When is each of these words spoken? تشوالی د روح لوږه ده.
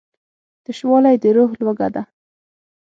تشوالی 0.63 1.15
د 1.23 1.25
روح 1.35 1.51
لوږه 1.61 1.87
ده. 1.95 2.03